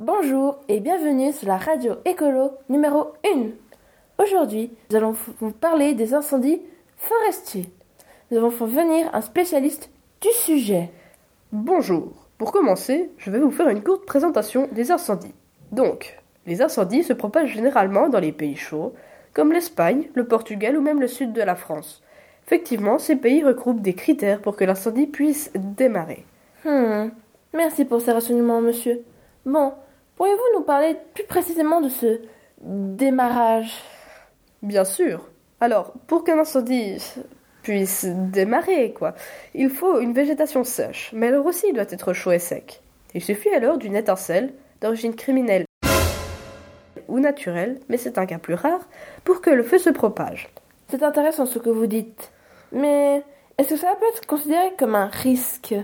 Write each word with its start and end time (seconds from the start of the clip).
Bonjour 0.00 0.58
et 0.68 0.80
bienvenue 0.80 1.32
sur 1.32 1.46
la 1.46 1.58
radio 1.58 1.94
écolo 2.04 2.58
numéro 2.68 3.12
1. 3.24 3.50
Aujourd'hui, 4.18 4.72
nous 4.90 4.96
allons 4.96 5.14
vous 5.38 5.52
parler 5.52 5.94
des 5.94 6.12
incendies 6.12 6.60
forestiers. 6.96 7.70
Nous 8.32 8.38
avons 8.38 8.50
fait 8.50 8.66
venir 8.66 9.08
un 9.12 9.20
spécialiste 9.20 9.88
du 10.20 10.30
sujet. 10.30 10.90
Bonjour. 11.52 12.26
Pour 12.36 12.50
commencer, 12.50 13.12
je 13.16 13.30
vais 13.30 13.38
vous 13.38 13.52
faire 13.52 13.68
une 13.68 13.84
courte 13.84 14.06
présentation 14.06 14.68
des 14.72 14.90
incendies. 14.90 15.34
Donc, 15.70 16.18
les 16.46 16.62
incendies 16.62 17.04
se 17.04 17.12
propagent 17.12 17.54
généralement 17.54 18.08
dans 18.08 18.18
les 18.18 18.32
pays 18.32 18.56
chauds, 18.56 18.92
comme 19.32 19.52
l'Espagne, 19.52 20.08
le 20.14 20.24
Portugal 20.26 20.76
ou 20.76 20.80
même 20.80 21.00
le 21.00 21.08
sud 21.08 21.32
de 21.32 21.42
la 21.42 21.54
France. 21.54 22.02
Effectivement, 22.46 22.98
ces 22.98 23.16
pays 23.16 23.42
regroupent 23.42 23.80
des 23.80 23.94
critères 23.94 24.40
pour 24.40 24.56
que 24.56 24.64
l'incendie 24.64 25.06
puisse 25.06 25.50
démarrer. 25.54 26.24
Hmm. 26.64 27.08
Merci 27.54 27.84
pour 27.84 28.00
ces 28.00 28.12
renseignements, 28.12 28.60
monsieur. 28.60 29.02
Bon, 29.46 29.72
pourriez-vous 30.16 30.58
nous 30.58 30.64
parler 30.64 30.96
plus 31.14 31.24
précisément 31.24 31.80
de 31.80 31.88
ce 31.88 32.20
démarrage? 32.60 33.72
Bien 34.62 34.84
sûr. 34.84 35.28
Alors, 35.60 35.92
pour 36.06 36.24
qu'un 36.24 36.38
incendie 36.38 36.98
puisse 37.62 38.04
démarrer, 38.04 38.92
quoi, 38.92 39.14
il 39.54 39.70
faut 39.70 40.00
une 40.00 40.12
végétation 40.12 40.64
sèche, 40.64 41.10
mais 41.14 41.28
alors 41.28 41.46
aussi 41.46 41.66
il 41.68 41.74
doit 41.74 41.84
être 41.88 42.12
chaud 42.12 42.32
et 42.32 42.40
sec. 42.40 42.82
Il 43.14 43.22
suffit 43.22 43.50
alors 43.50 43.78
d'une 43.78 43.94
étincelle, 43.94 44.52
d'origine 44.80 45.14
criminelle 45.14 45.64
ou 47.12 47.20
naturelle, 47.20 47.78
mais 47.88 47.98
c'est 47.98 48.18
un 48.18 48.26
cas 48.26 48.38
plus 48.38 48.54
rare, 48.54 48.80
pour 49.24 49.42
que 49.42 49.50
le 49.50 49.62
feu 49.62 49.78
se 49.78 49.90
propage. 49.90 50.48
C'est 50.88 51.02
intéressant 51.02 51.46
ce 51.46 51.58
que 51.58 51.70
vous 51.70 51.86
dites. 51.86 52.32
Mais 52.72 53.22
est-ce 53.58 53.68
que 53.68 53.76
cela 53.76 53.94
peut 53.94 54.06
être 54.14 54.26
considéré 54.26 54.72
comme 54.78 54.94
un 54.94 55.06
risque? 55.06 55.74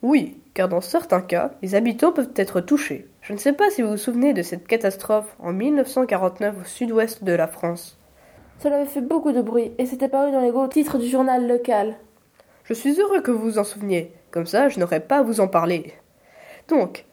Oui, 0.00 0.40
car 0.54 0.68
dans 0.68 0.80
certains 0.80 1.20
cas, 1.20 1.52
les 1.60 1.74
habitants 1.74 2.10
peuvent 2.10 2.32
être 2.36 2.60
touchés. 2.60 3.06
Je 3.20 3.34
ne 3.34 3.38
sais 3.38 3.52
pas 3.52 3.70
si 3.70 3.82
vous 3.82 3.90
vous 3.90 3.96
souvenez 3.98 4.32
de 4.32 4.42
cette 4.42 4.66
catastrophe 4.66 5.36
en 5.38 5.52
1949 5.52 6.56
au 6.62 6.64
sud-ouest 6.64 7.22
de 7.22 7.32
la 7.32 7.46
France. 7.46 7.98
Cela 8.62 8.76
avait 8.76 8.86
fait 8.86 9.02
beaucoup 9.02 9.32
de 9.32 9.42
bruit 9.42 9.72
et 9.76 9.86
c'était 9.86 10.08
paru 10.08 10.32
dans 10.32 10.40
les 10.40 10.50
gros 10.50 10.68
titres 10.68 10.98
du 10.98 11.06
journal 11.06 11.46
local. 11.46 11.96
Je 12.64 12.74
suis 12.74 12.98
heureux 12.98 13.20
que 13.20 13.30
vous 13.30 13.42
vous 13.42 13.58
en 13.58 13.64
souveniez, 13.64 14.12
comme 14.30 14.46
ça 14.46 14.68
je 14.68 14.80
n'aurai 14.80 15.00
pas 15.00 15.18
à 15.18 15.22
vous 15.22 15.40
en 15.40 15.48
parler. 15.48 15.92
Donc, 16.68 17.04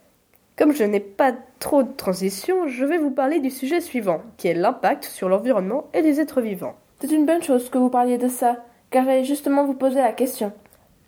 comme 0.59 0.73
je 0.73 0.83
n'ai 0.83 0.99
pas 0.99 1.31
trop 1.59 1.83
de 1.83 1.93
transition, 1.93 2.67
je 2.67 2.83
vais 2.83 2.97
vous 2.97 3.11
parler 3.11 3.39
du 3.39 3.49
sujet 3.49 3.79
suivant, 3.79 4.21
qui 4.35 4.49
est 4.49 4.53
l'impact 4.53 5.05
sur 5.05 5.29
l'environnement 5.29 5.87
et 5.93 6.01
les 6.01 6.19
êtres 6.19 6.41
vivants. 6.41 6.75
C'est 6.99 7.13
une 7.13 7.25
bonne 7.25 7.41
chose 7.41 7.69
que 7.69 7.77
vous 7.77 7.89
parliez 7.89 8.17
de 8.17 8.27
ça, 8.27 8.57
car 8.91 9.05
j'allais 9.05 9.23
justement 9.23 9.63
vous 9.63 9.73
poser 9.73 10.01
la 10.01 10.11
question. 10.11 10.51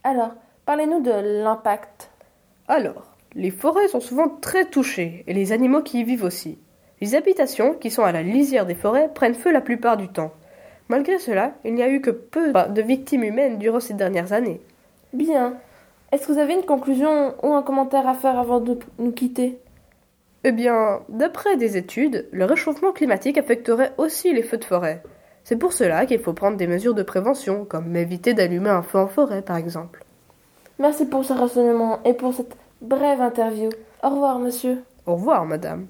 Alors, 0.05 0.31
parlez-nous 0.65 1.01
de 1.01 1.43
l'impact. 1.43 2.11
Alors, 2.69 3.11
les 3.35 3.51
forêts 3.51 3.89
sont 3.89 3.99
souvent 3.99 4.29
très 4.29 4.63
touchées, 4.63 5.25
et 5.27 5.33
les 5.33 5.51
animaux 5.51 5.81
qui 5.81 5.99
y 5.99 6.05
vivent 6.05 6.23
aussi. 6.23 6.57
Les 7.01 7.15
habitations, 7.15 7.73
qui 7.73 7.91
sont 7.91 8.03
à 8.03 8.13
la 8.13 8.23
lisière 8.23 8.65
des 8.65 8.73
forêts, 8.73 9.09
prennent 9.13 9.35
feu 9.35 9.51
la 9.51 9.59
plupart 9.59 9.97
du 9.97 10.07
temps. 10.07 10.31
Malgré 10.87 11.19
cela, 11.19 11.55
il 11.65 11.73
n'y 11.73 11.83
a 11.83 11.89
eu 11.89 11.99
que 11.99 12.11
peu 12.11 12.53
de 12.53 12.81
victimes 12.81 13.25
humaines 13.25 13.57
durant 13.57 13.81
ces 13.81 13.95
dernières 13.95 14.31
années. 14.31 14.61
Bien. 15.11 15.57
Est-ce 16.11 16.27
que 16.27 16.33
vous 16.33 16.39
avez 16.39 16.53
une 16.53 16.65
conclusion 16.65 17.35
ou 17.41 17.53
un 17.53 17.63
commentaire 17.63 18.07
à 18.07 18.13
faire 18.13 18.37
avant 18.37 18.59
de 18.59 18.77
nous 18.99 19.11
quitter? 19.11 19.59
Eh 20.43 20.51
bien, 20.51 21.01
d'après 21.07 21.55
des 21.55 21.77
études, 21.77 22.27
le 22.31 22.45
réchauffement 22.45 22.91
climatique 22.91 23.37
affecterait 23.37 23.93
aussi 23.97 24.33
les 24.33 24.43
feux 24.43 24.57
de 24.57 24.65
forêt. 24.65 25.03
C'est 25.43 25.55
pour 25.55 25.71
cela 25.71 26.05
qu'il 26.05 26.19
faut 26.19 26.33
prendre 26.33 26.57
des 26.57 26.67
mesures 26.67 26.93
de 26.93 27.03
prévention, 27.03 27.63
comme 27.63 27.95
éviter 27.95 28.33
d'allumer 28.33 28.69
un 28.69 28.81
feu 28.81 28.99
en 28.99 29.07
forêt, 29.07 29.41
par 29.41 29.55
exemple. 29.55 30.03
Merci 30.79 31.05
pour 31.05 31.23
ce 31.23 31.33
renseignement 31.33 31.99
et 32.03 32.13
pour 32.13 32.33
cette 32.33 32.57
brève 32.81 33.21
interview. 33.21 33.69
Au 34.03 34.09
revoir, 34.09 34.39
monsieur. 34.39 34.83
Au 35.05 35.13
revoir, 35.15 35.45
madame. 35.45 35.87